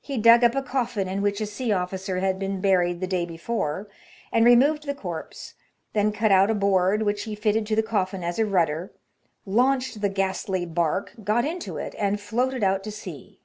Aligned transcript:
He 0.00 0.16
dug 0.16 0.44
up 0.44 0.54
a 0.54 0.62
coffin 0.62 1.08
in 1.08 1.22
which 1.22 1.40
a 1.40 1.44
sea 1.44 1.72
officer 1.72 2.20
had 2.20 2.38
been 2.38 2.60
buried 2.60 3.00
the 3.00 3.06
day 3.08 3.26
before, 3.26 3.88
and 4.30 4.44
removed 4.44 4.86
the 4.86 4.94
corpse, 4.94 5.54
then 5.92 6.12
cut 6.12 6.30
out 6.30 6.52
a 6.52 6.54
board, 6.54 7.02
which 7.02 7.24
he 7.24 7.34
fitted 7.34 7.66
to 7.66 7.74
the 7.74 7.82
coffin 7.82 8.22
as 8.22 8.38
a 8.38 8.46
rudder, 8.46 8.92
launched 9.44 10.00
the 10.02 10.08
ghastly 10.08 10.66
bark, 10.66 11.14
got 11.24 11.44
into 11.44 11.78
it, 11.78 11.96
and 11.98 12.20
floated 12.20 12.62
out 12.62 12.84
to 12.84 12.92
sea. 12.92 13.40